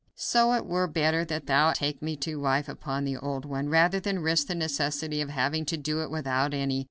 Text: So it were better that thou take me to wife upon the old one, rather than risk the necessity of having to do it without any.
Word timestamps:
So 0.15 0.53
it 0.53 0.65
were 0.65 0.87
better 0.87 1.23
that 1.25 1.45
thou 1.45 1.73
take 1.73 2.01
me 2.01 2.15
to 2.25 2.37
wife 2.39 2.67
upon 2.67 3.03
the 3.05 3.17
old 3.17 3.45
one, 3.45 3.69
rather 3.69 3.99
than 3.99 4.23
risk 4.23 4.47
the 4.47 4.55
necessity 4.55 5.21
of 5.21 5.29
having 5.29 5.63
to 5.65 5.77
do 5.77 6.01
it 6.01 6.09
without 6.09 6.55
any. 6.55 6.79